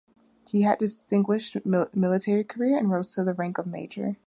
He 0.49 0.63
had 0.63 0.77
a 0.77 0.87
distinguished 0.87 1.57
military 1.63 2.43
career 2.43 2.75
and 2.75 2.89
rose 2.89 3.11
to 3.11 3.23
the 3.23 3.35
rank 3.35 3.59
of 3.59 3.67
Major. 3.67 4.17